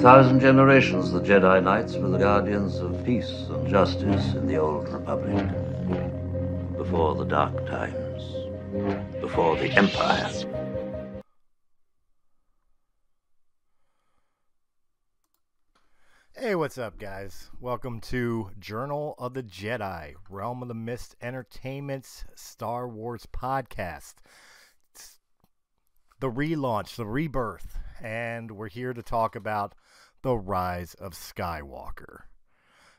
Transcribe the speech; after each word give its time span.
Thousand 0.00 0.40
generations, 0.40 1.12
the 1.12 1.20
Jedi 1.20 1.62
Knights 1.62 1.94
were 1.94 2.08
the 2.08 2.16
guardians 2.16 2.76
of 2.76 3.04
peace 3.04 3.28
and 3.50 3.68
justice 3.68 4.32
in 4.32 4.46
the 4.46 4.56
Old 4.56 4.88
Republic. 4.88 5.46
Before 6.78 7.14
the 7.14 7.26
Dark 7.26 7.66
Times. 7.66 8.22
Before 9.20 9.56
the 9.58 9.70
Empire. 9.72 10.30
Hey, 16.34 16.54
what's 16.54 16.78
up, 16.78 16.98
guys? 16.98 17.50
Welcome 17.60 18.00
to 18.00 18.52
Journal 18.58 19.14
of 19.18 19.34
the 19.34 19.42
Jedi, 19.42 20.14
Realm 20.30 20.62
of 20.62 20.68
the 20.68 20.74
Mist 20.74 21.14
Entertainment's 21.20 22.24
Star 22.34 22.88
Wars 22.88 23.26
podcast. 23.30 24.14
It's 24.94 25.18
the 26.20 26.30
relaunch, 26.30 26.96
the 26.96 27.04
rebirth, 27.04 27.78
and 28.02 28.52
we're 28.52 28.70
here 28.70 28.94
to 28.94 29.02
talk 29.02 29.36
about 29.36 29.74
the 30.22 30.36
rise 30.36 30.94
of 30.94 31.12
Skywalker. 31.14 32.22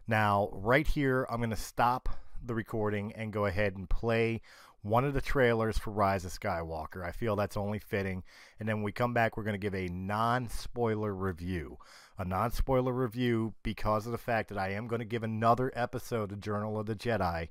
Now, 0.08 0.50
right 0.52 0.88
here, 0.88 1.26
I'm 1.30 1.38
going 1.38 1.52
to 1.52 1.56
stop 1.56 2.10
the 2.44 2.56
recording 2.56 3.14
and 3.14 3.32
go 3.32 3.46
ahead 3.46 3.76
and 3.76 3.90
play 3.90 4.42
one 4.82 5.06
of 5.06 5.14
the 5.14 5.22
trailers 5.22 5.78
for 5.78 5.92
Rise 5.92 6.26
of 6.26 6.32
Skywalker. 6.32 7.06
I 7.06 7.12
feel 7.12 7.36
that's 7.36 7.58
only 7.58 7.80
fitting. 7.80 8.24
And 8.60 8.68
then 8.68 8.78
when 8.78 8.84
we 8.84 8.92
come 8.92 9.14
back, 9.14 9.38
we're 9.38 9.44
going 9.44 9.54
to 9.54 9.60
give 9.60 9.76
a 9.76 9.88
non 9.88 10.50
spoiler 10.50 11.14
review. 11.14 11.78
A 12.18 12.26
non 12.26 12.52
spoiler 12.52 12.94
review 12.94 13.54
because 13.64 14.06
of 14.06 14.12
the 14.12 14.18
fact 14.18 14.50
that 14.50 14.58
I 14.58 14.72
am 14.72 14.88
going 14.88 15.00
to 15.00 15.06
give 15.06 15.24
another 15.24 15.72
episode 15.76 16.32
of 16.32 16.42
Journal 16.42 16.80
of 16.80 16.88
the 16.88 16.96
Jedi. 16.96 17.50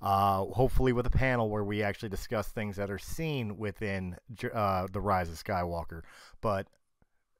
Uh, 0.00 0.44
hopefully, 0.46 0.92
with 0.92 1.06
a 1.06 1.10
panel 1.10 1.50
where 1.50 1.64
we 1.64 1.82
actually 1.82 2.08
discuss 2.08 2.48
things 2.48 2.76
that 2.76 2.90
are 2.90 2.98
seen 2.98 3.58
within 3.58 4.16
uh, 4.54 4.86
the 4.90 5.00
Rise 5.00 5.28
of 5.28 5.42
Skywalker. 5.42 6.02
But 6.40 6.68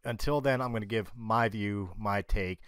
until 0.04 0.40
then, 0.40 0.60
I'm 0.60 0.70
going 0.70 0.82
to 0.82 0.86
give 0.86 1.12
my 1.16 1.48
view, 1.48 1.90
my 1.98 2.22
take. 2.22 2.60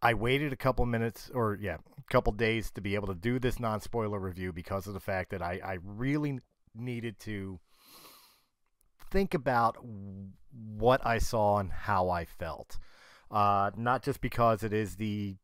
I 0.00 0.14
waited 0.14 0.52
a 0.52 0.56
couple 0.56 0.86
minutes, 0.86 1.30
or 1.34 1.58
yeah, 1.60 1.74
a 1.74 2.12
couple 2.12 2.32
days 2.32 2.70
to 2.72 2.80
be 2.80 2.94
able 2.94 3.08
to 3.08 3.14
do 3.14 3.38
this 3.38 3.58
non 3.58 3.80
spoiler 3.80 4.18
review 4.18 4.52
because 4.52 4.86
of 4.86 4.94
the 4.94 5.00
fact 5.00 5.30
that 5.30 5.42
I, 5.42 5.60
I 5.64 5.78
really 5.82 6.38
needed 6.74 7.18
to 7.20 7.58
think 9.10 9.34
about 9.34 9.76
what 10.52 11.04
I 11.04 11.18
saw 11.18 11.58
and 11.58 11.72
how 11.72 12.10
I 12.10 12.24
felt. 12.24 12.78
Uh, 13.30 13.70
not 13.76 14.02
just 14.02 14.20
because 14.20 14.62
it 14.62 14.72
is 14.72 14.96
the, 14.96 15.36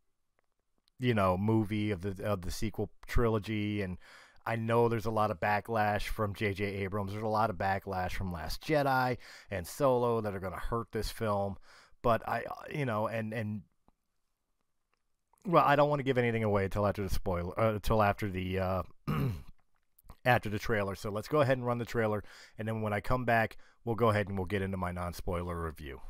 you 1.01 1.15
know, 1.15 1.37
movie 1.37 1.91
of 1.91 2.03
the 2.03 2.25
of 2.25 2.43
the 2.43 2.51
sequel 2.51 2.91
trilogy, 3.07 3.83
and 3.83 3.99
I 4.47 4.57
know 4.57 4.89
there's 4.89 5.07
a 5.07 5.11
lot 5.11 5.31
of 5.31 5.41
backlash 5.41 6.03
from 6.03 6.35
J.J. 6.35 6.65
Abrams. 6.65 7.13
There's 7.13 7.25
a 7.25 7.29
lot 7.29 7.51
of 7.51 7.57
backlash 7.57 8.13
from 8.13 8.33
Last 8.33 8.63
Jedi 8.63 9.17
and 9.51 9.67
Solo 9.67 10.21
that 10.21 10.35
are 10.35 10.41
going 10.41 10.53
to 10.53 10.59
hurt 10.59 10.89
this 10.93 11.11
film. 11.11 11.57
But 12.03 12.27
I, 12.29 12.45
you 12.73 12.85
know, 12.85 13.07
and 13.07 13.33
and 13.33 13.63
well, 15.47 15.65
I 15.65 15.77
don't 15.77 15.89
want 15.89 16.01
to 16.01 16.05
give 16.05 16.19
anything 16.19 16.45
away 16.45 16.65
until 16.65 16.87
after 16.87 17.03
the 17.03 17.09
spoiler, 17.09 17.59
uh, 17.59 17.75
until 17.75 18.03
after 18.03 18.29
the 18.29 18.59
uh, 18.59 18.83
after 20.25 20.51
the 20.51 20.59
trailer. 20.59 20.95
So 20.95 21.11
let's 21.11 21.29
go 21.29 21.41
ahead 21.41 21.57
and 21.57 21.67
run 21.67 21.79
the 21.79 21.85
trailer, 21.85 22.23
and 22.59 22.69
then 22.69 22.83
when 22.83 22.93
I 22.93 23.01
come 23.01 23.25
back, 23.25 23.57
we'll 23.85 23.97
go 23.97 24.11
ahead 24.11 24.29
and 24.29 24.37
we'll 24.37 24.47
get 24.47 24.63
into 24.63 24.77
my 24.77 24.93
non-spoiler 24.93 25.59
review. 25.65 26.01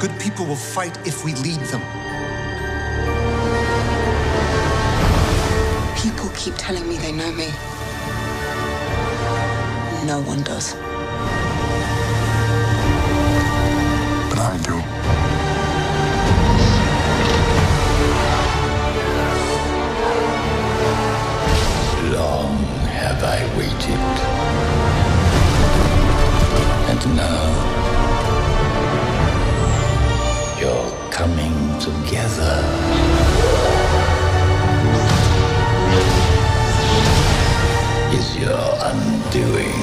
Good 0.00 0.16
people 0.20 0.46
will 0.46 0.54
fight 0.54 0.96
if 1.04 1.24
we 1.24 1.34
lead 1.34 1.58
them. 1.72 1.82
People 5.96 6.30
keep 6.36 6.54
telling 6.56 6.88
me 6.88 6.98
they 6.98 7.10
know 7.10 7.32
me. 7.32 7.48
No 10.06 10.20
one 10.20 10.44
does. 10.44 10.74
But 14.30 14.38
I 14.38 14.56
do. 14.62 14.76
Long 22.16 22.56
have 23.00 23.24
I 23.24 23.40
waited. 23.58 24.02
And 26.88 27.16
now 27.16 27.87
coming 31.18 31.58
together. 31.80 32.54
Is 38.12 38.36
your 38.38 38.68
undoing. 38.90 39.82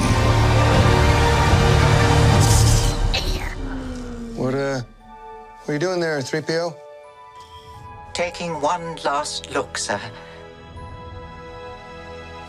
What, 4.34 4.54
uh, 4.54 4.80
what 4.80 5.68
are 5.68 5.72
you 5.74 5.78
doing 5.78 6.00
there, 6.00 6.18
3PO? 6.20 6.74
Taking 8.14 8.52
one 8.62 8.96
last 9.04 9.50
look, 9.50 9.76
sir, 9.76 10.00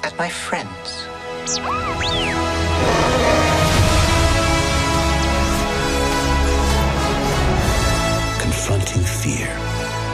at 0.03 0.17
my 0.17 0.29
friends. 0.29 1.07
Fear. 9.27 9.53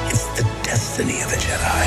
It's 0.10 0.26
the 0.38 0.44
destiny 0.64 1.22
of 1.22 1.32
a 1.32 1.38
Jedi. 1.38 1.86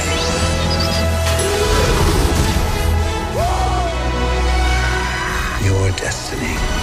Your 5.65 5.91
destiny. 5.97 6.76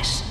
Always. 0.00 0.29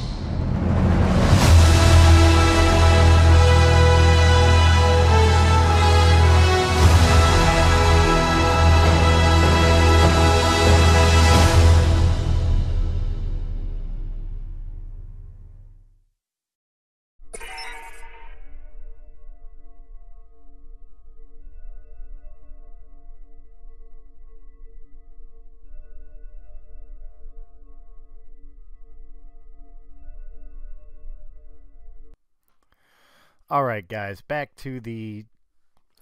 All 33.52 33.64
right, 33.64 33.88
guys, 33.88 34.22
back 34.22 34.54
to 34.58 34.80
the 34.80 35.26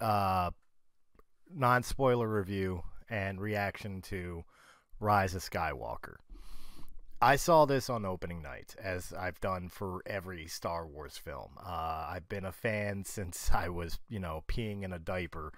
uh, 0.02 0.52
non 1.50 1.82
spoiler 1.82 2.28
review 2.28 2.84
and 3.10 3.40
reaction 3.40 4.02
to 4.02 4.44
Rise 5.00 5.34
of 5.34 5.42
Skywalker. 5.50 6.16
I 7.22 7.38
saw 7.38 7.64
this 7.64 7.90
on 7.90 8.04
opening 8.04 8.42
night, 8.42 8.76
as 8.78 9.14
I've 9.18 9.40
done 9.40 9.70
for 9.70 10.02
every 10.06 10.48
Star 10.48 10.86
Wars 10.86 11.16
film. 11.16 11.52
Uh, 11.58 12.10
I've 12.10 12.28
been 12.28 12.44
a 12.44 12.52
fan 12.52 13.04
since 13.06 13.50
I 13.54 13.70
was, 13.70 13.98
you 14.10 14.20
know, 14.20 14.44
peeing 14.50 14.84
in 14.84 14.92
a 14.92 15.00
diaper, 15.00 15.54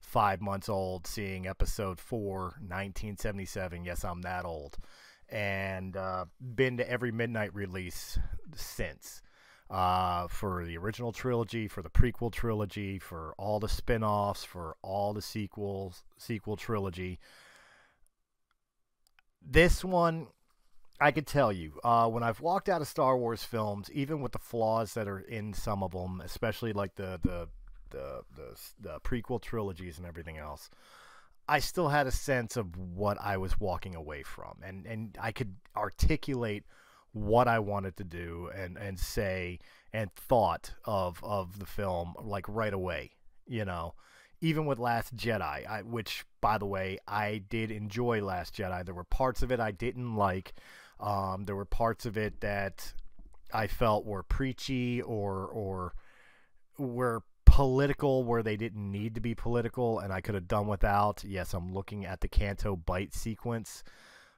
five 0.00 0.40
months 0.40 0.70
old, 0.70 1.06
seeing 1.06 1.46
episode 1.46 2.00
four, 2.00 2.54
1977. 2.60 3.84
Yes, 3.84 4.02
I'm 4.02 4.22
that 4.22 4.46
old. 4.46 4.78
And 5.28 5.94
uh, 5.94 6.24
been 6.40 6.78
to 6.78 6.90
every 6.90 7.12
midnight 7.12 7.54
release 7.54 8.18
since. 8.56 9.20
Uh, 9.70 10.28
for 10.28 10.64
the 10.64 10.76
original 10.76 11.12
trilogy, 11.12 11.68
for 11.68 11.82
the 11.82 11.90
prequel 11.90 12.32
trilogy, 12.32 12.98
for 12.98 13.34
all 13.38 13.60
the 13.60 13.68
spin-offs, 13.68 14.44
for 14.44 14.76
all 14.82 15.14
the 15.14 15.22
sequels, 15.22 16.04
sequel 16.18 16.56
trilogy. 16.56 17.18
This 19.42 19.84
one, 19.84 20.28
I 21.00 21.10
could 21.10 21.26
tell 21.26 21.52
you, 21.52 21.80
uh, 21.82 22.08
when 22.08 22.22
I've 22.22 22.40
walked 22.40 22.68
out 22.68 22.80
of 22.80 22.88
Star 22.88 23.16
Wars 23.16 23.44
films, 23.44 23.90
even 23.92 24.20
with 24.20 24.32
the 24.32 24.38
flaws 24.38 24.94
that 24.94 25.08
are 25.08 25.18
in 25.20 25.52
some 25.54 25.82
of 25.82 25.92
them, 25.92 26.20
especially 26.24 26.72
like 26.72 26.94
the 26.94 27.18
the 27.22 27.48
the 27.90 28.22
the, 28.36 28.60
the 28.80 29.00
prequel 29.00 29.40
trilogies 29.40 29.98
and 29.98 30.06
everything 30.06 30.38
else, 30.38 30.70
I 31.48 31.58
still 31.58 31.88
had 31.88 32.06
a 32.06 32.10
sense 32.10 32.56
of 32.56 32.76
what 32.76 33.18
I 33.20 33.36
was 33.36 33.60
walking 33.60 33.94
away 33.94 34.22
from, 34.22 34.58
and 34.62 34.86
and 34.86 35.18
I 35.20 35.32
could 35.32 35.56
articulate 35.76 36.64
what 37.14 37.48
I 37.48 37.60
wanted 37.60 37.96
to 37.96 38.04
do 38.04 38.50
and 38.54 38.76
and 38.76 38.98
say 38.98 39.60
and 39.92 40.12
thought 40.12 40.74
of 40.84 41.20
of 41.22 41.58
the 41.58 41.66
film 41.66 42.14
like 42.22 42.44
right 42.48 42.74
away, 42.74 43.12
you 43.46 43.64
know. 43.64 43.94
Even 44.40 44.66
with 44.66 44.78
Last 44.78 45.16
Jedi, 45.16 45.66
I, 45.66 45.82
which 45.82 46.26
by 46.42 46.58
the 46.58 46.66
way 46.66 46.98
I 47.08 47.42
did 47.48 47.70
enjoy 47.70 48.20
Last 48.20 48.54
Jedi. 48.54 48.84
There 48.84 48.94
were 48.94 49.04
parts 49.04 49.42
of 49.42 49.50
it 49.50 49.58
I 49.58 49.70
didn't 49.70 50.16
like. 50.16 50.52
Um, 51.00 51.44
there 51.44 51.56
were 51.56 51.64
parts 51.64 52.04
of 52.04 52.18
it 52.18 52.40
that 52.40 52.92
I 53.54 53.68
felt 53.68 54.04
were 54.04 54.22
preachy 54.22 55.00
or 55.00 55.46
or 55.46 55.94
were 56.76 57.22
political 57.46 58.24
where 58.24 58.42
they 58.42 58.56
didn't 58.56 58.90
need 58.90 59.14
to 59.14 59.20
be 59.20 59.34
political 59.34 60.00
and 60.00 60.12
I 60.12 60.20
could 60.20 60.34
have 60.34 60.48
done 60.48 60.66
without. 60.66 61.22
Yes, 61.24 61.54
I'm 61.54 61.72
looking 61.72 62.04
at 62.04 62.20
the 62.20 62.28
Canto 62.28 62.74
Bight 62.74 63.14
sequence, 63.14 63.84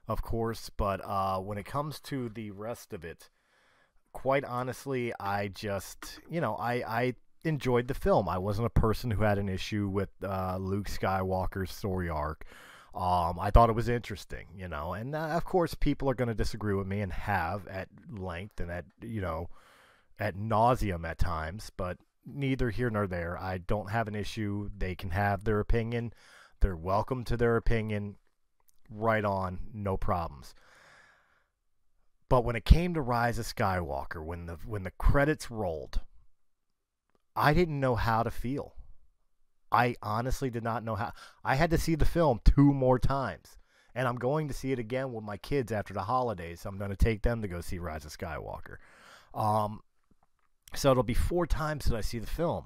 of 0.07 0.21
course, 0.21 0.69
but 0.75 1.01
uh, 1.03 1.39
when 1.39 1.57
it 1.57 1.65
comes 1.65 1.99
to 2.01 2.29
the 2.29 2.51
rest 2.51 2.93
of 2.93 3.03
it, 3.03 3.29
quite 4.13 4.45
honestly, 4.45 5.13
I 5.19 5.49
just, 5.49 6.19
you 6.29 6.41
know, 6.41 6.55
I, 6.55 6.73
I 6.87 7.13
enjoyed 7.43 7.87
the 7.87 7.93
film. 7.93 8.27
I 8.29 8.37
wasn't 8.37 8.67
a 8.67 8.79
person 8.79 9.11
who 9.11 9.23
had 9.23 9.37
an 9.37 9.49
issue 9.49 9.87
with 9.87 10.09
uh, 10.23 10.57
Luke 10.59 10.87
Skywalker's 10.87 11.71
story 11.71 12.09
arc. 12.09 12.45
Um, 12.95 13.37
I 13.39 13.51
thought 13.51 13.69
it 13.69 13.75
was 13.75 13.89
interesting, 13.89 14.47
you 14.55 14.67
know, 14.67 14.93
and 14.93 15.13
uh, 15.13 15.19
of 15.19 15.45
course, 15.45 15.75
people 15.75 16.09
are 16.09 16.15
going 16.15 16.29
to 16.29 16.33
disagree 16.33 16.73
with 16.73 16.87
me 16.87 17.01
and 17.01 17.13
have 17.13 17.67
at 17.67 17.89
length 18.09 18.59
and 18.59 18.71
at, 18.71 18.85
you 19.01 19.21
know, 19.21 19.49
at 20.19 20.35
nauseum 20.35 21.07
at 21.07 21.19
times, 21.19 21.69
but 21.77 21.97
neither 22.25 22.71
here 22.71 22.89
nor 22.89 23.05
there. 23.05 23.37
I 23.37 23.59
don't 23.59 23.91
have 23.91 24.07
an 24.07 24.15
issue. 24.15 24.69
They 24.75 24.95
can 24.95 25.11
have 25.11 25.43
their 25.43 25.59
opinion. 25.59 26.11
They're 26.59 26.75
welcome 26.75 27.23
to 27.25 27.37
their 27.37 27.55
opinion. 27.55 28.15
Right 28.89 29.25
on, 29.25 29.59
no 29.73 29.97
problems. 29.97 30.53
But 32.29 32.43
when 32.43 32.55
it 32.55 32.65
came 32.65 32.93
to 32.93 33.01
Rise 33.01 33.39
of 33.39 33.45
Skywalker, 33.45 34.23
when 34.23 34.45
the 34.45 34.57
when 34.65 34.83
the 34.83 34.91
credits 34.91 35.49
rolled, 35.49 36.01
I 37.35 37.53
didn't 37.53 37.79
know 37.79 37.95
how 37.95 38.23
to 38.23 38.31
feel. 38.31 38.73
I 39.71 39.95
honestly 40.01 40.49
did 40.49 40.63
not 40.63 40.83
know 40.83 40.95
how. 40.95 41.13
I 41.43 41.55
had 41.55 41.69
to 41.71 41.77
see 41.77 41.95
the 41.95 42.05
film 42.05 42.39
two 42.43 42.73
more 42.73 42.99
times. 42.99 43.57
And 43.95 44.07
I'm 44.07 44.17
going 44.17 44.47
to 44.47 44.53
see 44.53 44.71
it 44.71 44.77
again 44.77 45.11
with 45.11 45.23
my 45.23 45.37
kids 45.37 45.71
after 45.71 45.91
the 45.93 46.03
holidays. 46.03 46.65
I'm 46.65 46.77
going 46.77 46.91
to 46.91 46.95
take 46.95 47.23
them 47.23 47.41
to 47.41 47.47
go 47.47 47.61
see 47.61 47.79
Rise 47.79 48.05
of 48.05 48.15
Skywalker. 48.15 48.77
Um, 49.33 49.81
so 50.75 50.91
it'll 50.91 51.01
be 51.01 51.15
four 51.15 51.47
times 51.47 51.85
that 51.85 51.95
I 51.95 52.01
see 52.01 52.19
the 52.19 52.27
film. 52.27 52.65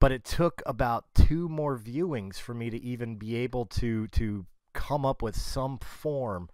But 0.00 0.10
it 0.12 0.24
took 0.24 0.62
about 0.66 1.04
two 1.14 1.48
more 1.48 1.78
viewings 1.78 2.36
for 2.36 2.54
me 2.54 2.70
to 2.70 2.82
even 2.82 3.16
be 3.16 3.36
able 3.36 3.66
to 3.66 4.08
to 4.08 4.46
come 4.86 5.04
up 5.04 5.22
with 5.22 5.36
some 5.36 5.78
form 5.78 6.48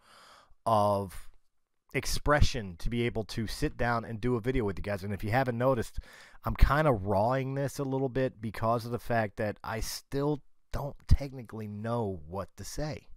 of 0.64 1.28
expression 1.94 2.76
to 2.78 2.88
be 2.88 3.02
able 3.02 3.24
to 3.24 3.46
sit 3.46 3.76
down 3.76 4.04
and 4.04 4.20
do 4.20 4.36
a 4.36 4.40
video 4.40 4.64
with 4.64 4.78
you 4.78 4.82
guys. 4.82 5.04
And 5.04 5.12
if 5.12 5.22
you 5.22 5.30
haven't 5.30 5.58
noticed, 5.58 5.98
I'm 6.44 6.54
kind 6.54 6.88
of 6.88 7.06
rawing 7.06 7.54
this 7.54 7.78
a 7.78 7.84
little 7.84 8.08
bit 8.08 8.40
because 8.40 8.84
of 8.84 8.92
the 8.92 8.98
fact 8.98 9.36
that 9.36 9.58
I 9.62 9.80
still 9.80 10.42
don't 10.72 10.96
technically 11.06 11.68
know 11.68 12.20
what 12.26 12.48
to 12.56 12.64
say. 12.64 13.08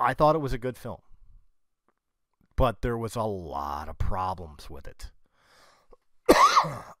I 0.00 0.14
thought 0.14 0.34
it 0.34 0.40
was 0.40 0.52
a 0.52 0.58
good 0.58 0.78
film 0.78 1.00
but 2.56 2.82
there 2.82 2.98
was 2.98 3.16
a 3.16 3.22
lot 3.22 3.88
of 3.88 3.98
problems 3.98 4.70
with 4.70 4.86
it. 4.86 5.10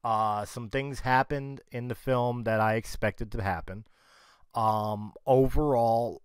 uh, 0.04 0.44
some 0.44 0.68
things 0.68 1.00
happened 1.00 1.60
in 1.70 1.88
the 1.88 1.94
film 1.94 2.44
that 2.44 2.60
I 2.60 2.74
expected 2.74 3.30
to 3.32 3.42
happen. 3.42 3.84
Um, 4.54 5.12
overall, 5.26 6.22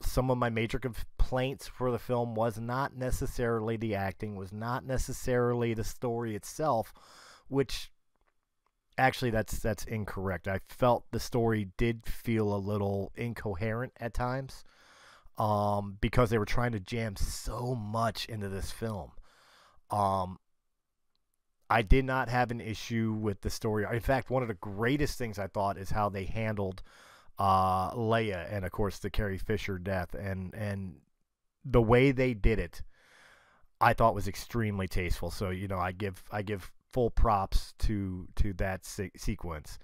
some 0.00 0.30
of 0.30 0.38
my 0.38 0.50
major 0.50 0.78
complaints 0.78 1.66
for 1.66 1.90
the 1.90 1.98
film 1.98 2.34
was 2.34 2.58
not 2.58 2.96
necessarily 2.96 3.76
the 3.76 3.94
acting, 3.94 4.36
was 4.36 4.52
not 4.52 4.84
necessarily 4.84 5.74
the 5.74 5.84
story 5.84 6.34
itself, 6.34 6.92
which 7.48 7.90
actually 8.96 9.30
that's 9.30 9.58
that's 9.60 9.84
incorrect. 9.84 10.48
I 10.48 10.60
felt 10.68 11.04
the 11.10 11.20
story 11.20 11.68
did 11.76 12.06
feel 12.06 12.54
a 12.54 12.58
little 12.58 13.12
incoherent 13.16 13.92
at 13.98 14.14
times 14.14 14.64
um, 15.38 15.96
because 16.00 16.30
they 16.30 16.38
were 16.38 16.44
trying 16.44 16.72
to 16.72 16.80
jam 16.80 17.16
so 17.16 17.74
much 17.74 18.26
into 18.26 18.48
this 18.48 18.70
film. 18.70 19.12
Um, 19.90 20.38
I 21.70 21.82
did 21.82 22.04
not 22.04 22.28
have 22.28 22.50
an 22.50 22.60
issue 22.60 23.12
with 23.12 23.42
the 23.42 23.50
story. 23.50 23.86
In 23.90 24.00
fact, 24.00 24.30
one 24.30 24.42
of 24.42 24.48
the 24.48 24.54
greatest 24.54 25.18
things 25.18 25.38
I 25.38 25.46
thought 25.46 25.78
is 25.78 25.90
how 25.90 26.08
they 26.08 26.24
handled 26.24 26.82
uh, 27.38 27.92
Leia 27.92 28.52
and, 28.52 28.64
of 28.64 28.72
course, 28.72 28.98
the 28.98 29.10
Carrie 29.10 29.38
Fisher 29.38 29.78
death, 29.78 30.14
and 30.14 30.54
and 30.54 30.96
the 31.64 31.82
way 31.82 32.12
they 32.12 32.34
did 32.34 32.58
it, 32.58 32.82
I 33.80 33.92
thought 33.92 34.14
was 34.14 34.28
extremely 34.28 34.88
tasteful. 34.88 35.30
So 35.30 35.50
you 35.50 35.68
know, 35.68 35.78
I 35.78 35.92
give 35.92 36.22
I 36.32 36.42
give 36.42 36.70
full 36.92 37.10
props 37.10 37.74
to 37.80 38.28
to 38.36 38.52
that 38.54 38.84
se- 38.84 39.12
sequence. 39.16 39.78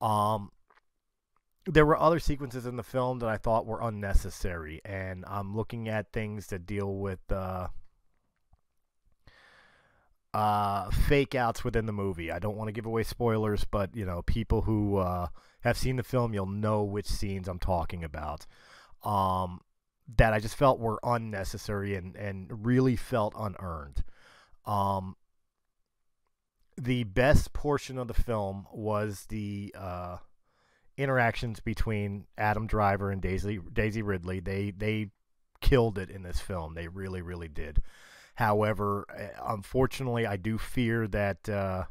Um, 0.00 0.50
there 1.66 1.86
were 1.86 1.98
other 1.98 2.18
sequences 2.18 2.66
in 2.66 2.76
the 2.76 2.82
film 2.82 3.20
that 3.20 3.28
I 3.28 3.38
thought 3.38 3.66
were 3.66 3.80
unnecessary, 3.80 4.80
and 4.84 5.24
I'm 5.26 5.56
looking 5.56 5.88
at 5.88 6.12
things 6.12 6.48
that 6.48 6.66
deal 6.66 6.94
with 6.96 7.20
uh, 7.32 7.68
uh, 10.34 10.90
fake 10.90 11.36
outs 11.36 11.62
within 11.62 11.86
the 11.86 11.92
movie. 11.92 12.32
I 12.32 12.40
don't 12.40 12.56
want 12.56 12.66
to 12.66 12.72
give 12.72 12.86
away 12.86 13.04
spoilers, 13.04 13.64
but 13.64 13.94
you 13.94 14.04
know, 14.04 14.22
people 14.22 14.62
who 14.62 14.96
uh, 14.96 15.28
have 15.60 15.78
seen 15.78 15.94
the 15.94 16.02
film, 16.02 16.34
you'll 16.34 16.46
know 16.46 16.82
which 16.82 17.06
scenes 17.06 17.46
I'm 17.46 17.60
talking 17.60 18.02
about. 18.02 18.44
Um, 19.04 19.60
that 20.16 20.34
I 20.34 20.40
just 20.40 20.56
felt 20.56 20.80
were 20.80 20.98
unnecessary 21.04 21.94
and 21.94 22.16
and 22.16 22.66
really 22.66 22.96
felt 22.96 23.32
unearned. 23.38 24.02
Um, 24.66 25.14
the 26.76 27.04
best 27.04 27.52
portion 27.52 27.96
of 27.96 28.08
the 28.08 28.14
film 28.14 28.66
was 28.72 29.26
the 29.28 29.72
uh, 29.78 30.16
interactions 30.96 31.60
between 31.60 32.26
Adam 32.36 32.66
Driver 32.66 33.12
and 33.12 33.22
Daisy 33.22 33.60
Daisy 33.72 34.02
Ridley. 34.02 34.40
They 34.40 34.72
they 34.72 35.10
killed 35.60 35.96
it 35.96 36.10
in 36.10 36.24
this 36.24 36.40
film. 36.40 36.74
They 36.74 36.88
really 36.88 37.22
really 37.22 37.48
did. 37.48 37.80
However, 38.34 39.06
eh, 39.16 39.28
unfortunately, 39.44 40.26
I 40.26 40.36
do 40.36 40.58
fear 40.58 41.06
that 41.08 41.48
uh, 41.48 41.84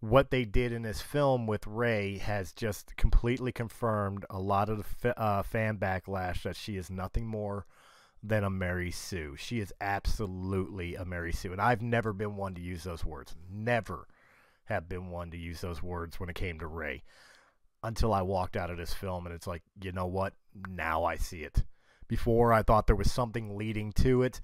what 0.00 0.30
they 0.30 0.44
did 0.44 0.72
in 0.72 0.82
this 0.82 1.00
film 1.00 1.46
with 1.46 1.66
Rey 1.66 2.18
has 2.18 2.52
just 2.52 2.96
completely 2.96 3.52
confirmed 3.52 4.24
a 4.28 4.38
lot 4.38 4.68
of 4.68 4.96
the 5.02 5.18
uh, 5.20 5.42
fan 5.42 5.78
backlash 5.78 6.42
that 6.42 6.56
she 6.56 6.76
is 6.76 6.90
nothing 6.90 7.26
more 7.26 7.66
than 8.22 8.44
a 8.44 8.50
Mary 8.50 8.90
Sue. 8.90 9.36
She 9.38 9.60
is 9.60 9.72
absolutely 9.80 10.94
a 10.94 11.04
Mary 11.04 11.32
Sue, 11.32 11.52
and 11.52 11.60
I've 11.60 11.82
never 11.82 12.12
been 12.12 12.36
one 12.36 12.54
to 12.54 12.60
use 12.60 12.84
those 12.84 13.04
words. 13.04 13.34
Never 13.50 14.06
have 14.64 14.88
been 14.88 15.10
one 15.10 15.30
to 15.30 15.36
use 15.36 15.60
those 15.60 15.82
words 15.82 16.18
when 16.18 16.28
it 16.28 16.36
came 16.36 16.58
to 16.60 16.66
Rey 16.66 17.02
until 17.82 18.12
I 18.12 18.22
walked 18.22 18.56
out 18.56 18.70
of 18.70 18.76
this 18.76 18.94
film 18.94 19.26
and 19.26 19.34
it's 19.34 19.46
like, 19.46 19.62
you 19.82 19.92
know 19.92 20.06
what? 20.06 20.34
Now 20.68 21.04
I 21.04 21.16
see 21.16 21.42
it. 21.42 21.64
Before 22.08 22.52
I 22.52 22.62
thought 22.62 22.86
there 22.86 22.96
was 22.96 23.10
something 23.10 23.56
leading 23.56 23.92
to 23.92 24.22
it. 24.22 24.40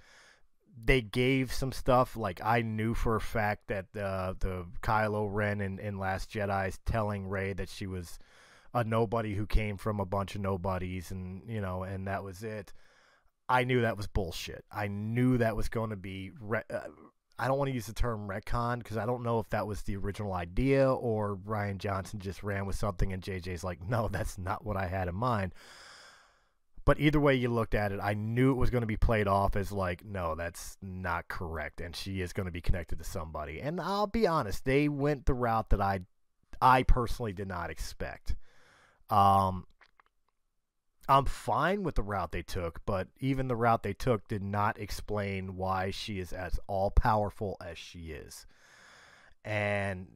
They 0.82 1.00
gave 1.00 1.52
some 1.52 1.72
stuff 1.72 2.16
like 2.16 2.40
I 2.44 2.62
knew 2.62 2.94
for 2.94 3.16
a 3.16 3.20
fact 3.20 3.68
that 3.68 3.86
uh, 3.96 4.34
the 4.38 4.66
Kylo 4.82 5.26
Ren 5.30 5.60
in, 5.60 5.78
in 5.78 5.98
Last 5.98 6.30
Jedi's 6.30 6.78
telling 6.84 7.28
Rey 7.28 7.54
that 7.54 7.68
she 7.68 7.86
was 7.86 8.18
a 8.74 8.84
nobody 8.84 9.34
who 9.34 9.46
came 9.46 9.78
from 9.78 10.00
a 10.00 10.04
bunch 10.04 10.34
of 10.34 10.42
nobodies 10.42 11.10
and 11.10 11.42
you 11.48 11.60
know 11.60 11.82
and 11.82 12.06
that 12.06 12.22
was 12.22 12.42
it. 12.42 12.72
I 13.48 13.64
knew 13.64 13.80
that 13.82 13.96
was 13.96 14.06
bullshit. 14.06 14.64
I 14.70 14.88
knew 14.88 15.38
that 15.38 15.56
was 15.56 15.68
going 15.68 15.90
to 15.90 15.96
be 15.96 16.32
re- 16.40 16.62
uh, 16.68 16.80
I 17.38 17.48
don't 17.48 17.58
want 17.58 17.68
to 17.68 17.74
use 17.74 17.86
the 17.86 17.92
term 17.92 18.28
retcon 18.28 18.78
because 18.78 18.96
I 18.96 19.06
don't 19.06 19.22
know 19.22 19.38
if 19.38 19.48
that 19.50 19.66
was 19.66 19.82
the 19.82 19.96
original 19.96 20.32
idea 20.32 20.90
or 20.90 21.36
Rian 21.36 21.78
Johnson 21.78 22.18
just 22.18 22.42
ran 22.42 22.66
with 22.66 22.76
something 22.76 23.12
and 23.12 23.22
JJ's 23.22 23.62
like, 23.62 23.86
no, 23.86 24.08
that's 24.08 24.38
not 24.38 24.64
what 24.64 24.76
I 24.76 24.86
had 24.86 25.08
in 25.08 25.14
mind. 25.14 25.52
But 26.86 27.00
either 27.00 27.18
way 27.20 27.34
you 27.34 27.48
looked 27.48 27.74
at 27.74 27.90
it, 27.90 27.98
I 28.00 28.14
knew 28.14 28.52
it 28.52 28.56
was 28.56 28.70
going 28.70 28.82
to 28.82 28.86
be 28.86 28.96
played 28.96 29.26
off 29.26 29.56
as 29.56 29.72
like, 29.72 30.04
no, 30.04 30.36
that's 30.36 30.78
not 30.80 31.26
correct, 31.26 31.80
and 31.80 31.94
she 31.94 32.20
is 32.20 32.32
going 32.32 32.46
to 32.46 32.52
be 32.52 32.60
connected 32.60 32.98
to 32.98 33.04
somebody. 33.04 33.60
And 33.60 33.80
I'll 33.80 34.06
be 34.06 34.26
honest, 34.26 34.64
they 34.64 34.88
went 34.88 35.26
the 35.26 35.34
route 35.34 35.70
that 35.70 35.80
I, 35.80 36.00
I 36.62 36.84
personally 36.84 37.32
did 37.32 37.48
not 37.48 37.70
expect. 37.70 38.36
Um, 39.10 39.66
I'm 41.08 41.24
fine 41.24 41.82
with 41.82 41.96
the 41.96 42.04
route 42.04 42.30
they 42.30 42.42
took, 42.42 42.80
but 42.86 43.08
even 43.18 43.48
the 43.48 43.56
route 43.56 43.82
they 43.82 43.92
took 43.92 44.28
did 44.28 44.44
not 44.44 44.78
explain 44.78 45.56
why 45.56 45.90
she 45.90 46.20
is 46.20 46.32
as 46.32 46.60
all 46.68 46.92
powerful 46.92 47.56
as 47.60 47.78
she 47.78 48.12
is. 48.12 48.46
And 49.44 50.06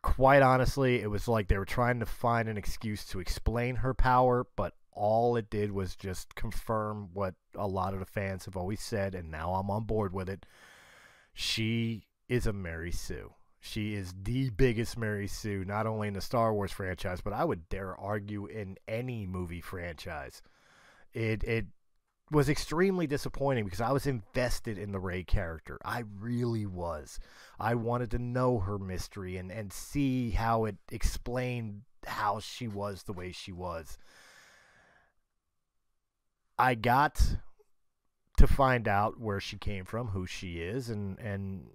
quite 0.00 0.40
honestly, 0.40 1.02
it 1.02 1.10
was 1.10 1.28
like 1.28 1.48
they 1.48 1.58
were 1.58 1.66
trying 1.66 2.00
to 2.00 2.06
find 2.06 2.48
an 2.48 2.56
excuse 2.56 3.04
to 3.06 3.20
explain 3.20 3.76
her 3.76 3.92
power, 3.92 4.46
but 4.56 4.74
all 4.92 5.36
it 5.36 5.50
did 5.50 5.72
was 5.72 5.96
just 5.96 6.34
confirm 6.34 7.10
what 7.12 7.34
a 7.54 7.66
lot 7.66 7.94
of 7.94 8.00
the 8.00 8.06
fans 8.06 8.44
have 8.44 8.56
always 8.56 8.80
said, 8.80 9.14
and 9.14 9.30
now 9.30 9.54
I'm 9.54 9.70
on 9.70 9.84
board 9.84 10.12
with 10.12 10.28
it. 10.28 10.46
She 11.32 12.04
is 12.28 12.46
a 12.46 12.52
Mary 12.52 12.92
Sue. 12.92 13.34
She 13.60 13.94
is 13.94 14.14
the 14.22 14.50
biggest 14.50 14.96
Mary 14.96 15.26
Sue, 15.26 15.64
not 15.64 15.86
only 15.86 16.08
in 16.08 16.14
the 16.14 16.20
Star 16.20 16.54
Wars 16.54 16.72
franchise, 16.72 17.20
but 17.20 17.34
I 17.34 17.44
would 17.44 17.68
dare 17.68 17.94
argue 17.98 18.46
in 18.46 18.76
any 18.88 19.26
movie 19.26 19.60
franchise. 19.60 20.40
It 21.12 21.44
it 21.44 21.66
was 22.30 22.48
extremely 22.48 23.06
disappointing 23.06 23.64
because 23.64 23.80
I 23.80 23.90
was 23.90 24.06
invested 24.06 24.78
in 24.78 24.92
the 24.92 25.00
Rey 25.00 25.24
character. 25.24 25.78
I 25.84 26.04
really 26.20 26.64
was. 26.64 27.18
I 27.58 27.74
wanted 27.74 28.12
to 28.12 28.18
know 28.18 28.60
her 28.60 28.78
mystery 28.78 29.36
and, 29.36 29.50
and 29.50 29.72
see 29.72 30.30
how 30.30 30.64
it 30.64 30.76
explained 30.90 31.82
how 32.06 32.40
she 32.40 32.68
was 32.68 33.02
the 33.02 33.12
way 33.12 33.32
she 33.32 33.52
was. 33.52 33.98
I 36.60 36.74
got 36.74 37.36
to 38.36 38.46
find 38.46 38.86
out 38.86 39.18
where 39.18 39.40
she 39.40 39.56
came 39.56 39.86
from, 39.86 40.08
who 40.08 40.26
she 40.26 40.58
is, 40.58 40.90
and, 40.90 41.18
and 41.18 41.68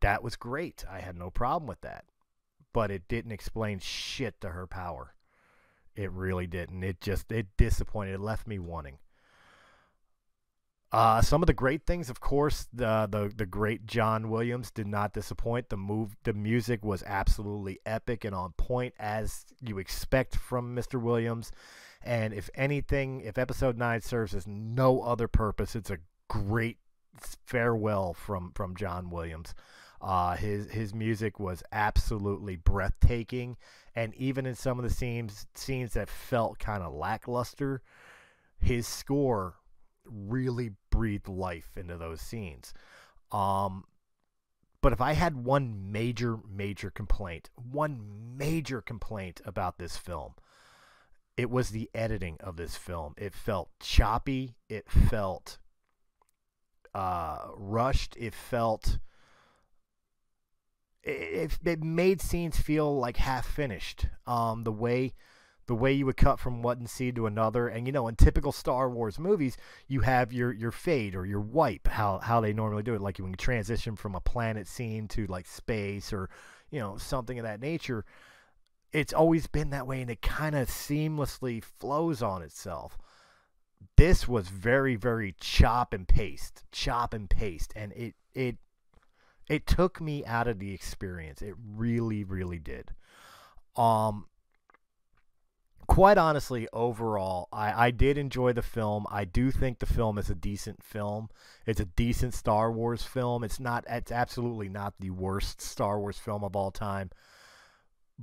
that 0.00 0.22
was 0.22 0.34
great. 0.36 0.82
I 0.90 1.00
had 1.00 1.14
no 1.14 1.28
problem 1.30 1.68
with 1.68 1.82
that. 1.82 2.04
But 2.72 2.90
it 2.90 3.06
didn't 3.06 3.32
explain 3.32 3.80
shit 3.80 4.40
to 4.40 4.50
her 4.50 4.66
power. 4.66 5.14
It 5.94 6.10
really 6.10 6.46
didn't. 6.46 6.82
It 6.82 7.02
just 7.02 7.30
it 7.30 7.48
disappointed. 7.58 8.14
It 8.14 8.20
left 8.20 8.46
me 8.46 8.58
wanting. 8.58 8.98
Uh, 10.92 11.20
some 11.20 11.42
of 11.42 11.46
the 11.46 11.52
great 11.52 11.84
things, 11.84 12.08
of 12.08 12.20
course, 12.20 12.66
the, 12.72 13.08
the 13.10 13.32
the 13.36 13.46
great 13.46 13.86
John 13.86 14.30
Williams 14.30 14.70
did 14.70 14.86
not 14.86 15.12
disappoint. 15.12 15.68
The 15.68 15.76
move, 15.76 16.16
the 16.22 16.32
music 16.32 16.84
was 16.84 17.02
absolutely 17.04 17.78
epic 17.84 18.24
and 18.24 18.34
on 18.34 18.52
point, 18.52 18.94
as 18.98 19.44
you 19.60 19.78
expect 19.78 20.36
from 20.36 20.74
Mr. 20.74 21.00
Williams. 21.00 21.52
And 22.02 22.32
if 22.32 22.48
anything, 22.54 23.20
if 23.20 23.36
Episode 23.36 23.76
Nine 23.76 24.00
serves 24.00 24.34
as 24.34 24.46
no 24.46 25.02
other 25.02 25.28
purpose, 25.28 25.76
it's 25.76 25.90
a 25.90 25.98
great 26.28 26.78
farewell 27.46 28.14
from 28.14 28.52
from 28.54 28.76
John 28.76 29.10
Williams. 29.10 29.54
Uh, 30.00 30.36
his 30.36 30.70
his 30.70 30.94
music 30.94 31.38
was 31.38 31.62
absolutely 31.72 32.56
breathtaking, 32.56 33.56
and 33.94 34.14
even 34.14 34.46
in 34.46 34.54
some 34.54 34.78
of 34.78 34.84
the 34.84 34.90
scenes 34.90 35.46
scenes 35.54 35.92
that 35.92 36.08
felt 36.08 36.58
kind 36.58 36.82
of 36.82 36.94
lackluster, 36.94 37.82
his 38.58 38.86
score 38.86 39.56
really 40.06 40.70
breathed 40.90 41.28
life 41.28 41.70
into 41.76 41.98
those 41.98 42.20
scenes. 42.20 42.72
Um, 43.30 43.84
but 44.80 44.92
if 44.92 45.00
I 45.00 45.12
had 45.12 45.44
one 45.44 45.92
major, 45.92 46.38
major 46.48 46.90
complaint, 46.90 47.50
one 47.70 48.00
major 48.36 48.80
complaint 48.80 49.40
about 49.44 49.78
this 49.78 49.96
film, 49.98 50.34
it 51.40 51.50
was 51.50 51.70
the 51.70 51.88
editing 51.94 52.36
of 52.40 52.56
this 52.56 52.76
film. 52.76 53.14
It 53.16 53.32
felt 53.32 53.70
choppy. 53.80 54.56
It 54.68 54.90
felt 54.90 55.56
uh, 56.94 57.46
rushed. 57.56 58.14
It 58.18 58.34
felt. 58.34 58.98
It, 61.02 61.58
it 61.64 61.82
made 61.82 62.20
scenes 62.20 62.58
feel 62.58 62.94
like 62.94 63.16
half 63.16 63.46
finished. 63.46 64.04
Um, 64.26 64.64
the 64.64 64.72
way 64.72 65.14
the 65.66 65.74
way 65.74 65.94
you 65.94 66.04
would 66.04 66.18
cut 66.18 66.38
from 66.38 66.60
one 66.60 66.86
scene 66.86 67.14
to 67.14 67.24
another. 67.24 67.68
And 67.68 67.86
you 67.86 67.92
know, 67.92 68.06
in 68.06 68.16
typical 68.16 68.52
Star 68.52 68.90
Wars 68.90 69.18
movies, 69.18 69.56
you 69.88 70.00
have 70.00 70.34
your 70.34 70.52
your 70.52 70.72
fade 70.72 71.14
or 71.14 71.24
your 71.24 71.40
wipe, 71.40 71.88
how 71.88 72.18
how 72.18 72.42
they 72.42 72.52
normally 72.52 72.82
do 72.82 72.92
it, 72.92 73.00
like 73.00 73.16
when 73.16 73.30
you 73.30 73.36
transition 73.36 73.96
from 73.96 74.14
a 74.14 74.20
planet 74.20 74.68
scene 74.68 75.08
to 75.08 75.24
like 75.24 75.46
space 75.46 76.12
or 76.12 76.28
you 76.70 76.80
know 76.80 76.98
something 76.98 77.38
of 77.38 77.44
that 77.46 77.62
nature. 77.62 78.04
It's 78.92 79.12
always 79.12 79.46
been 79.46 79.70
that 79.70 79.86
way, 79.86 80.00
and 80.00 80.10
it 80.10 80.22
kind 80.22 80.56
of 80.56 80.68
seamlessly 80.68 81.62
flows 81.62 82.22
on 82.22 82.42
itself. 82.42 82.98
This 83.96 84.26
was 84.26 84.48
very 84.48 84.96
very 84.96 85.34
chop 85.40 85.92
and 85.92 86.06
paste, 86.06 86.64
chop 86.72 87.14
and 87.14 87.28
paste, 87.28 87.72
and 87.76 87.92
it 87.92 88.14
it 88.34 88.56
it 89.48 89.66
took 89.66 90.00
me 90.00 90.24
out 90.24 90.48
of 90.48 90.58
the 90.58 90.72
experience. 90.72 91.42
It 91.42 91.54
really 91.76 92.24
really 92.24 92.58
did. 92.58 92.92
Um, 93.76 94.26
quite 95.86 96.18
honestly, 96.18 96.68
overall, 96.72 97.48
I, 97.52 97.86
I 97.86 97.90
did 97.90 98.18
enjoy 98.18 98.52
the 98.52 98.62
film. 98.62 99.06
I 99.10 99.24
do 99.24 99.50
think 99.50 99.78
the 99.78 99.86
film 99.86 100.18
is 100.18 100.30
a 100.30 100.34
decent 100.34 100.82
film. 100.82 101.28
It's 101.66 101.80
a 101.80 101.84
decent 101.84 102.34
Star 102.34 102.70
Wars 102.70 103.02
film. 103.02 103.44
It's 103.44 103.60
not. 103.60 103.84
It's 103.88 104.12
absolutely 104.12 104.68
not 104.68 104.94
the 105.00 105.10
worst 105.10 105.60
Star 105.60 105.98
Wars 105.98 106.18
film 106.18 106.44
of 106.44 106.54
all 106.54 106.70
time. 106.70 107.10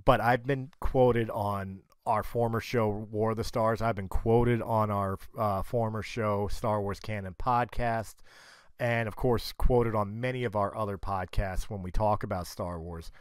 But 0.06 0.22
I've 0.22 0.46
been 0.46 0.70
quoted 0.80 1.30
on 1.30 1.82
our 2.06 2.24
former 2.24 2.62
show 2.62 2.88
War 3.12 3.32
of 3.32 3.38
the 3.38 3.44
Stars. 3.44 3.82
I've 3.82 3.96
been 3.96 4.08
quoted 4.08 4.62
on 4.62 4.90
our 4.90 5.18
uh, 5.38 5.62
former 5.62 6.02
show 6.02 6.48
Star 6.48 6.82
Wars 6.82 7.00
Canon 7.00 7.36
podcast, 7.38 8.16
and 8.80 9.08
of 9.08 9.16
course 9.16 9.52
quoted 9.52 9.94
on 9.96 10.22
many 10.22 10.46
of 10.46 10.56
our 10.56 10.76
other 10.76 10.98
podcasts 10.98 11.64
when 11.64 11.84
we 11.84 11.92
talk 11.92 12.24
about 12.24 12.48
Star 12.48 12.80
Wars. 12.80 13.12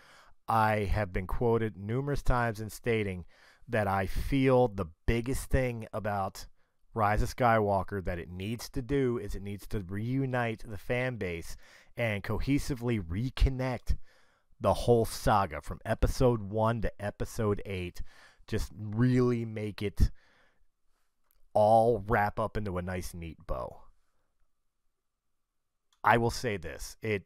I 0.48 0.84
have 0.92 1.12
been 1.12 1.26
quoted 1.26 1.76
numerous 1.76 2.22
times 2.22 2.60
in 2.60 2.70
stating 2.70 3.24
that 3.68 3.88
I 3.88 4.06
feel 4.06 4.68
the 4.68 4.86
biggest 5.06 5.50
thing 5.50 5.88
about 5.92 6.46
Rise 6.94 7.22
of 7.22 7.34
Skywalker 7.34 8.02
that 8.04 8.18
it 8.18 8.30
needs 8.30 8.68
to 8.70 8.82
do 8.82 9.18
is 9.18 9.34
it 9.34 9.42
needs 9.42 9.66
to 9.68 9.80
reunite 9.80 10.62
the 10.64 10.78
fan 10.78 11.16
base 11.16 11.56
and 11.96 12.22
cohesively 12.22 13.02
reconnect 13.02 13.96
the 14.60 14.74
whole 14.74 15.04
saga 15.04 15.60
from 15.60 15.80
episode 15.84 16.42
1 16.42 16.82
to 16.82 17.02
episode 17.02 17.62
8 17.66 18.00
just 18.46 18.72
really 18.78 19.44
make 19.44 19.82
it 19.82 20.10
all 21.52 22.04
wrap 22.06 22.38
up 22.38 22.56
into 22.56 22.78
a 22.78 22.82
nice 22.82 23.14
neat 23.14 23.38
bow. 23.46 23.82
I 26.04 26.18
will 26.18 26.30
say 26.30 26.56
this, 26.56 26.96
it 27.02 27.24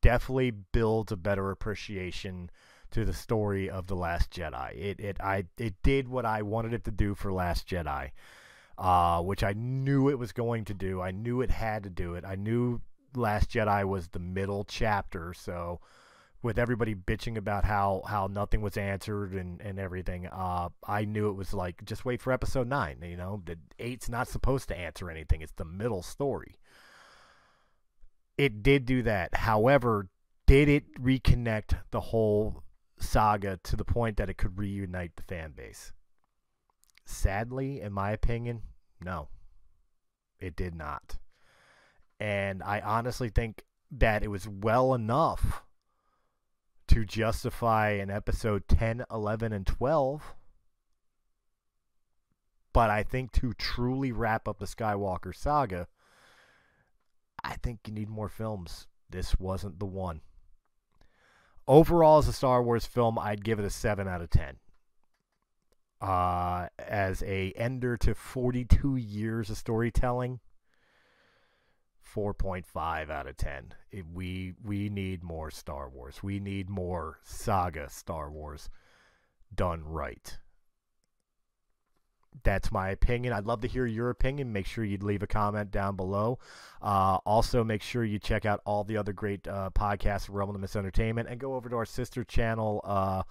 definitely 0.00 0.50
builds 0.50 1.12
a 1.12 1.16
better 1.16 1.50
appreciation 1.50 2.50
to 2.92 3.04
the 3.04 3.12
story 3.12 3.68
of 3.68 3.86
the 3.86 3.96
Last 3.96 4.30
Jedi. 4.30 4.74
It 4.76 5.00
it 5.00 5.16
I 5.20 5.44
it 5.58 5.74
did 5.82 6.08
what 6.08 6.24
I 6.24 6.42
wanted 6.42 6.74
it 6.74 6.84
to 6.84 6.90
do 6.90 7.14
for 7.14 7.32
Last 7.32 7.68
Jedi, 7.68 8.10
uh, 8.78 9.20
which 9.22 9.42
I 9.42 9.52
knew 9.54 10.08
it 10.08 10.18
was 10.18 10.32
going 10.32 10.64
to 10.66 10.74
do. 10.74 11.00
I 11.00 11.10
knew 11.10 11.40
it 11.40 11.50
had 11.50 11.82
to 11.84 11.90
do 11.90 12.14
it. 12.14 12.24
I 12.24 12.36
knew 12.36 12.80
Last 13.14 13.50
Jedi 13.50 13.84
was 13.84 14.08
the 14.08 14.18
middle 14.18 14.64
chapter, 14.64 15.34
so 15.34 15.80
with 16.42 16.58
everybody 16.58 16.94
bitching 16.94 17.36
about 17.36 17.64
how 17.64 18.02
how 18.06 18.26
nothing 18.26 18.62
was 18.62 18.76
answered 18.76 19.32
and 19.32 19.60
and 19.60 19.78
everything, 19.78 20.26
uh, 20.26 20.68
I 20.86 21.04
knew 21.04 21.28
it 21.28 21.34
was 21.34 21.54
like 21.54 21.84
just 21.84 22.04
wait 22.04 22.20
for 22.20 22.32
Episode 22.32 22.68
Nine. 22.68 22.98
You 23.02 23.16
know, 23.16 23.42
the 23.44 23.58
eight's 23.78 24.08
not 24.08 24.28
supposed 24.28 24.68
to 24.68 24.78
answer 24.78 25.10
anything. 25.10 25.42
It's 25.42 25.52
the 25.52 25.64
middle 25.64 26.02
story. 26.02 26.56
It 28.38 28.62
did 28.62 28.86
do 28.86 29.02
that. 29.02 29.34
However, 29.34 30.08
did 30.46 30.68
it 30.68 30.94
reconnect 31.00 31.78
the 31.90 32.00
whole 32.00 32.62
saga 33.02 33.58
to 33.64 33.76
the 33.76 33.84
point 33.84 34.16
that 34.16 34.30
it 34.30 34.38
could 34.38 34.58
reunite 34.58 35.16
the 35.16 35.22
fan 35.22 35.52
base. 35.52 35.92
Sadly, 37.04 37.80
in 37.80 37.92
my 37.92 38.12
opinion, 38.12 38.62
no. 39.00 39.28
It 40.38 40.56
did 40.56 40.74
not. 40.74 41.18
And 42.18 42.62
I 42.62 42.80
honestly 42.80 43.28
think 43.28 43.64
that 43.90 44.22
it 44.22 44.28
was 44.28 44.48
well 44.48 44.94
enough 44.94 45.62
to 46.92 47.06
justify 47.06 47.92
an 47.92 48.10
episode 48.10 48.68
10, 48.68 49.06
11, 49.10 49.50
and 49.54 49.66
12. 49.66 50.34
But 52.74 52.90
I 52.90 53.02
think 53.02 53.32
to 53.32 53.54
truly 53.54 54.12
wrap 54.12 54.46
up 54.46 54.58
the 54.58 54.66
Skywalker 54.66 55.34
saga, 55.34 55.88
I 57.42 57.54
think 57.54 57.80
you 57.86 57.94
need 57.94 58.10
more 58.10 58.28
films. 58.28 58.88
This 59.08 59.38
wasn't 59.38 59.78
the 59.78 59.86
one. 59.86 60.20
Overall, 61.66 62.18
as 62.18 62.28
a 62.28 62.32
Star 62.32 62.62
Wars 62.62 62.84
film, 62.84 63.18
I'd 63.18 63.42
give 63.42 63.58
it 63.58 63.64
a 63.64 63.70
7 63.70 64.06
out 64.06 64.20
of 64.20 64.28
10. 64.28 64.56
Uh, 66.02 66.66
as 66.78 67.22
a 67.22 67.52
ender 67.56 67.96
to 67.96 68.14
42 68.14 68.96
years 68.96 69.48
of 69.48 69.56
storytelling, 69.56 70.40
4.5 72.14 73.10
out 73.10 73.26
of 73.26 73.36
10. 73.36 73.74
It, 73.90 74.04
we 74.12 74.54
we 74.62 74.88
need 74.88 75.22
more 75.22 75.50
Star 75.50 75.88
Wars. 75.88 76.22
We 76.22 76.40
need 76.40 76.68
more 76.68 77.18
saga 77.22 77.88
Star 77.90 78.30
Wars 78.30 78.70
done 79.54 79.82
right 79.84 80.38
that's 82.44 82.72
my 82.72 82.90
opinion. 82.90 83.32
I'd 83.32 83.46
love 83.46 83.60
to 83.60 83.68
hear 83.68 83.86
your 83.86 84.10
opinion. 84.10 84.52
Make 84.52 84.66
sure 84.66 84.84
you 84.84 84.98
leave 84.98 85.22
a 85.22 85.26
comment 85.26 85.70
down 85.70 85.96
below. 85.96 86.38
Uh, 86.80 87.18
also, 87.24 87.62
make 87.62 87.82
sure 87.82 88.04
you 88.04 88.18
check 88.18 88.44
out 88.44 88.60
all 88.64 88.84
the 88.84 88.96
other 88.96 89.12
great 89.12 89.46
uh, 89.46 89.70
podcasts 89.74 90.28
Realm 90.30 90.48
of 90.48 90.54
the 90.54 90.58
Mist 90.58 90.76
Entertainment 90.76 91.28
and 91.28 91.38
go 91.38 91.54
over 91.54 91.68
to 91.68 91.76
our 91.76 91.86
sister 91.86 92.24
channel, 92.24 92.80
uh, 92.84 93.22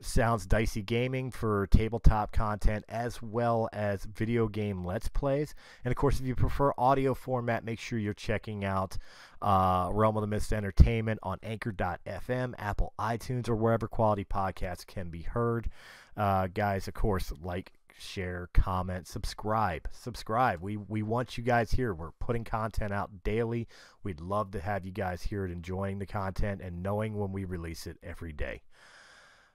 Sounds 0.00 0.46
Dicey 0.46 0.82
Gaming 0.82 1.30
for 1.30 1.66
tabletop 1.66 2.32
content 2.32 2.84
as 2.88 3.20
well 3.20 3.68
as 3.72 4.04
video 4.04 4.48
game 4.48 4.84
Let's 4.84 5.08
Plays. 5.08 5.54
And 5.84 5.90
of 5.90 5.96
course, 5.96 6.20
if 6.20 6.26
you 6.26 6.34
prefer 6.34 6.72
audio 6.78 7.14
format, 7.14 7.64
make 7.64 7.80
sure 7.80 7.98
you're 7.98 8.14
checking 8.14 8.64
out 8.64 8.96
uh, 9.42 9.90
Realm 9.92 10.16
of 10.16 10.20
the 10.20 10.26
Mist 10.26 10.52
Entertainment 10.52 11.18
on 11.22 11.38
Anchor.fm, 11.42 12.54
Apple 12.58 12.92
iTunes, 12.98 13.48
or 13.48 13.56
wherever 13.56 13.88
quality 13.88 14.24
podcasts 14.24 14.86
can 14.86 15.10
be 15.10 15.22
heard. 15.22 15.68
Uh, 16.16 16.48
guys, 16.48 16.88
of 16.88 16.94
course, 16.94 17.32
like, 17.42 17.72
share, 17.98 18.48
comment, 18.52 19.06
subscribe. 19.06 19.88
Subscribe. 19.90 20.60
We 20.60 20.76
we 20.76 21.02
want 21.02 21.36
you 21.36 21.44
guys 21.44 21.72
here. 21.72 21.92
We're 21.92 22.12
putting 22.20 22.44
content 22.44 22.92
out 22.92 23.24
daily. 23.24 23.66
We'd 24.02 24.20
love 24.20 24.52
to 24.52 24.60
have 24.60 24.84
you 24.84 24.92
guys 24.92 25.22
here 25.22 25.44
enjoying 25.46 25.98
the 25.98 26.06
content 26.06 26.60
and 26.60 26.82
knowing 26.82 27.16
when 27.16 27.32
we 27.32 27.44
release 27.44 27.86
it 27.86 27.98
every 28.02 28.32
day. 28.32 28.62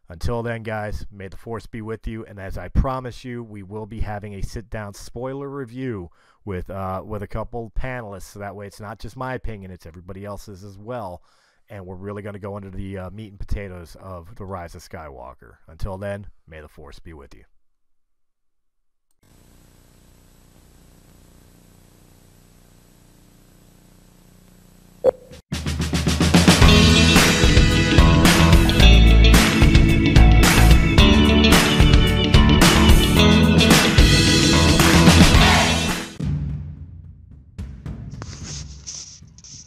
Until 0.10 0.44
then, 0.44 0.64
guys, 0.64 1.06
may 1.12 1.28
the 1.28 1.38
force 1.38 1.66
be 1.66 1.82
with 1.82 2.08
you. 2.08 2.26
And 2.26 2.40
as 2.40 2.58
I 2.58 2.68
promise 2.68 3.24
you, 3.24 3.44
we 3.44 3.64
will 3.64 3.86
be 3.86 4.02
having 4.02 4.34
a 4.34 4.42
sit-down 4.42 4.94
spoiler 4.94 5.50
review 5.50 6.10
with 6.46 6.70
uh, 6.70 7.02
with 7.06 7.24
a 7.24 7.28
couple 7.28 7.72
panelists. 7.72 8.34
So 8.34 8.40
that 8.40 8.56
way, 8.56 8.68
it's 8.68 8.82
not 8.82 9.00
just 9.00 9.16
my 9.16 9.34
opinion; 9.34 9.72
it's 9.72 9.86
everybody 9.86 10.26
else's 10.26 10.64
as 10.64 10.78
well. 10.78 11.24
And 11.70 11.86
we're 11.86 11.96
really 11.96 12.22
going 12.22 12.34
to 12.34 12.40
go 12.40 12.58
into 12.58 12.70
the 12.70 12.98
uh, 12.98 13.10
meat 13.12 13.32
and 13.32 13.40
potatoes 13.40 13.96
of 14.00 14.36
the 14.36 14.46
Rise 14.46 14.76
of 14.76 14.82
Skywalker. 14.82 15.58
Until 15.68 15.98
then, 15.98 16.28
may 16.46 16.60
the 16.60 16.68
force 16.68 17.00
be 17.00 17.14
with 17.14 17.34
you. 17.34 17.46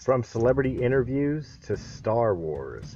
From 0.06 0.22
celebrity 0.22 0.80
interviews 0.84 1.58
to 1.66 1.76
Star 1.76 2.36
Wars, 2.36 2.94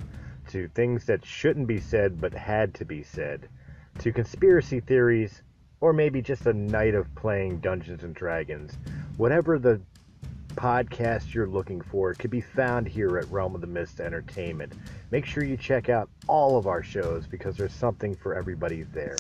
to 0.50 0.68
things 0.76 1.06
that 1.06 1.24
shouldn't 1.24 1.66
be 1.66 1.80
said 1.80 2.20
but 2.20 2.32
had 2.32 2.72
to 2.74 2.84
be 2.84 3.02
said, 3.02 3.48
to 3.98 4.12
conspiracy 4.12 4.78
theories, 4.78 5.42
or 5.80 5.92
maybe 5.92 6.22
just 6.22 6.46
a 6.46 6.52
night 6.52 6.94
of 6.94 7.12
playing 7.16 7.58
Dungeons 7.58 8.04
and 8.04 8.14
Dragons. 8.14 8.78
Whatever 9.16 9.58
the 9.58 9.80
podcast 10.50 11.34
you're 11.34 11.48
looking 11.48 11.80
for 11.80 12.14
can 12.14 12.30
be 12.30 12.40
found 12.40 12.86
here 12.86 13.18
at 13.18 13.28
Realm 13.28 13.56
of 13.56 13.60
the 13.60 13.66
Mist 13.66 13.98
Entertainment. 13.98 14.74
Make 15.10 15.26
sure 15.26 15.42
you 15.42 15.56
check 15.56 15.88
out 15.88 16.08
all 16.28 16.56
of 16.56 16.68
our 16.68 16.84
shows 16.84 17.26
because 17.26 17.56
there's 17.56 17.74
something 17.74 18.14
for 18.14 18.36
everybody 18.36 18.84
there. 18.84 19.16